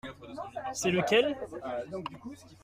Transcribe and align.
C’est 0.73 0.89
lequel? 0.89 1.37